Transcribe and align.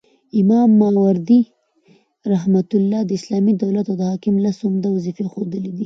امام 0.41 0.69
ماوردي 0.81 1.41
رحمه 2.33 2.69
الله 2.77 2.99
د 3.05 3.11
اسلامي 3.19 3.53
دولت 3.63 3.85
او 3.91 3.97
حاکم 4.11 4.35
لس 4.45 4.57
عمده 4.67 4.89
وظيفي 4.91 5.23
ښوولي 5.31 5.59
دي 5.65 5.71